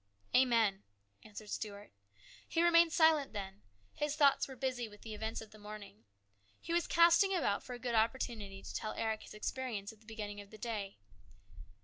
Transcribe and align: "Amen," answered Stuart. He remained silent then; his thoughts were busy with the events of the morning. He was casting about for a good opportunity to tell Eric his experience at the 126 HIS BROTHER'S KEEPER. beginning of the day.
"Amen," 0.33 0.81
answered 1.23 1.51
Stuart. 1.51 1.91
He 2.47 2.63
remained 2.63 2.91
silent 2.91 3.33
then; 3.33 3.61
his 3.93 4.15
thoughts 4.15 4.47
were 4.47 4.55
busy 4.55 4.87
with 4.89 5.03
the 5.03 5.13
events 5.13 5.41
of 5.41 5.51
the 5.51 5.59
morning. 5.59 6.05
He 6.59 6.73
was 6.73 6.87
casting 6.87 7.35
about 7.35 7.63
for 7.63 7.73
a 7.73 7.77
good 7.79 7.93
opportunity 7.93 8.63
to 8.63 8.73
tell 8.73 8.93
Eric 8.93 9.21
his 9.21 9.35
experience 9.35 9.91
at 9.93 9.99
the 9.99 10.05
126 10.05 10.07
HIS 10.07 10.07
BROTHER'S 10.07 10.07
KEEPER. 10.07 10.07
beginning 10.07 10.41
of 10.41 10.49
the 10.49 10.57
day. 10.57 10.97